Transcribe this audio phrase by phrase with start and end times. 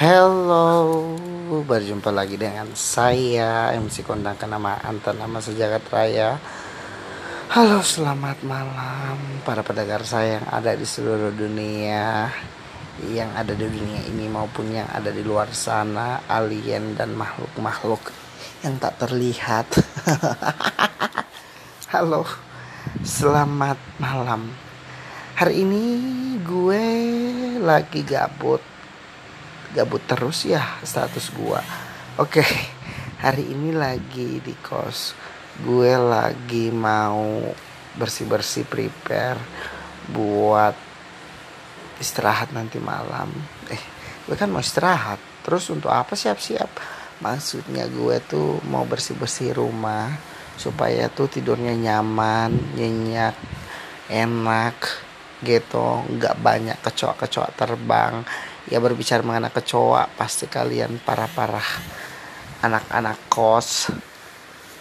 [0.00, 1.12] Hello,
[1.68, 6.40] berjumpa lagi dengan saya MC Kondang nama Anton nama sejagat raya.
[7.52, 12.32] Halo, selamat malam para pendengar saya yang ada di seluruh dunia,
[13.12, 18.00] yang ada di dunia ini maupun yang ada di luar sana, alien dan makhluk-makhluk
[18.64, 19.68] yang tak terlihat.
[21.92, 22.24] Halo,
[23.04, 24.48] selamat malam.
[25.36, 25.84] Hari ini
[26.40, 26.84] gue
[27.60, 28.69] lagi gabut
[29.70, 31.60] Gabut terus ya status gue
[32.18, 32.42] Oke
[33.20, 35.12] Hari ini lagi di kos.
[35.60, 37.44] Gue lagi mau
[37.92, 39.36] Bersih-bersih prepare
[40.08, 40.72] Buat
[42.00, 43.28] Istirahat nanti malam.
[43.68, 43.82] Eh
[44.24, 45.20] gue kan mau istirahat.
[45.44, 46.80] Terus untuk apa siap-siap?
[47.20, 50.08] Maksudnya gue tuh mau bersih-bersih rumah
[50.56, 53.36] Supaya tuh tidurnya nyaman Nyenyak
[54.08, 54.78] Enak
[55.44, 56.08] gitu.
[56.08, 58.24] Nggak banyak kecoa-kecoa terbang
[58.68, 61.62] ya berbicara mengenai kecoa pasti kalian para-para
[62.60, 63.88] anak-anak kos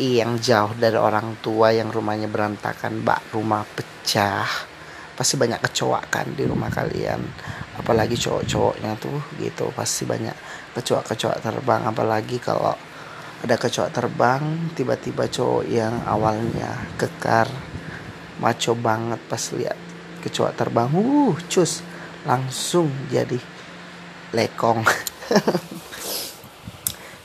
[0.00, 4.48] yang jauh dari orang tua yang rumahnya berantakan bak rumah pecah.
[5.14, 7.20] Pasti banyak kecoa kan di rumah kalian.
[7.76, 9.68] Apalagi cowok-cowoknya tuh gitu.
[9.76, 10.32] Pasti banyak
[10.72, 11.84] kecoa-kecoa terbang.
[11.84, 12.72] Apalagi kalau
[13.44, 17.48] ada kecoa terbang tiba-tiba cowok yang awalnya kekar
[18.40, 19.76] maco banget pas lihat
[20.24, 20.88] kecoa terbang.
[20.96, 21.84] Uh cus
[22.24, 23.59] langsung jadi
[24.34, 24.80] lekong.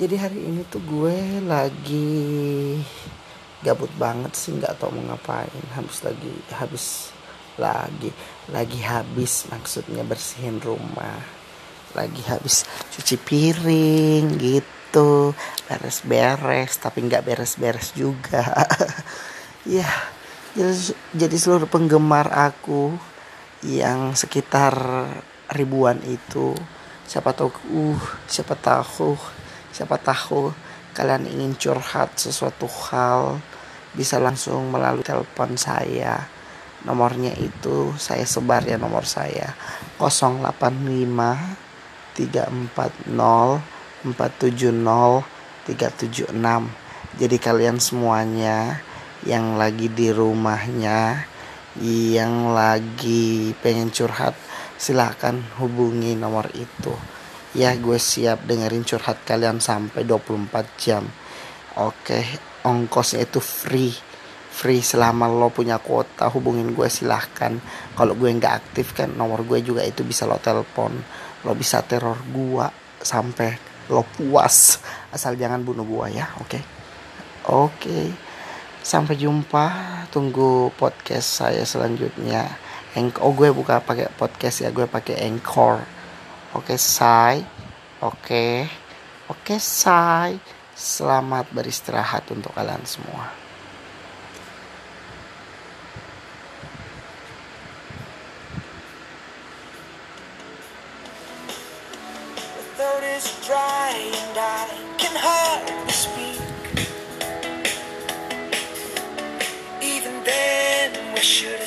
[0.00, 2.78] Jadi hari ini tuh gue lagi
[3.66, 5.64] gabut banget sih nggak tau mau ngapain.
[5.74, 6.86] Habis lagi habis
[7.58, 8.14] lagi
[8.54, 11.18] lagi habis maksudnya bersihin rumah.
[11.98, 12.62] Lagi habis
[12.94, 15.34] cuci piring gitu.
[15.66, 18.42] Beres-beres tapi nggak beres-beres juga.
[19.68, 19.84] Ya
[21.14, 22.90] jadi, seluruh penggemar aku
[23.62, 24.74] yang sekitar
[25.54, 26.58] ribuan itu
[27.08, 29.16] siapa tahu uh siapa tahu
[29.72, 30.52] siapa tahu
[30.92, 33.40] kalian ingin curhat sesuatu hal
[33.96, 36.28] bisa langsung melalui telepon saya.
[36.84, 39.56] Nomornya itu saya sebar ya nomor saya.
[39.98, 40.46] 085
[42.14, 42.70] 340
[44.06, 45.26] 470
[45.66, 46.32] 376
[47.18, 48.78] jadi kalian semuanya
[49.26, 51.26] yang lagi di rumahnya
[51.82, 54.34] yang lagi pengen curhat
[54.78, 56.94] silahkan hubungi nomor itu
[57.58, 61.02] ya gue siap dengerin curhat kalian sampai 24 jam
[61.82, 62.18] oke
[62.62, 63.90] ongkosnya itu free
[64.48, 67.58] free selama lo punya kuota hubungin gue silahkan
[67.98, 70.94] kalau gue nggak aktif kan nomor gue juga itu bisa lo telepon
[71.42, 72.66] lo bisa teror gue
[73.02, 73.50] sampai
[73.90, 74.78] lo puas
[75.10, 76.62] asal jangan bunuh gue ya oke okay?
[77.50, 78.06] oke okay.
[78.88, 79.68] Sampai jumpa,
[80.08, 82.48] tunggu podcast saya selanjutnya.
[82.96, 85.84] Oh gue buka pakai podcast ya, gue pakai Anchor.
[86.56, 87.44] Oke, say.
[88.00, 88.64] Oke.
[89.28, 90.40] Oke, say.
[90.72, 93.48] Selamat beristirahat untuk kalian semua.
[111.28, 111.57] should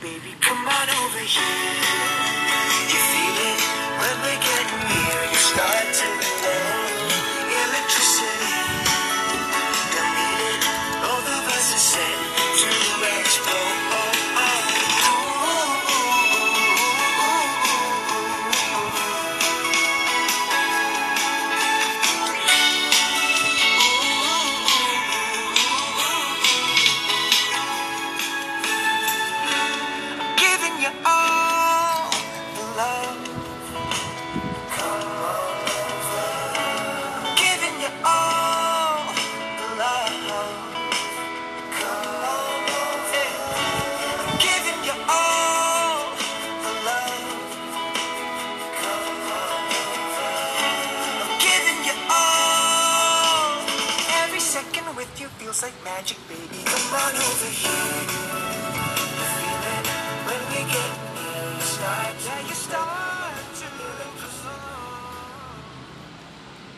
[0.00, 0.34] baby.
[0.40, 2.19] Come on over here.
[55.62, 56.62] Like magic, baby.
[56.64, 57.79] Come on over here.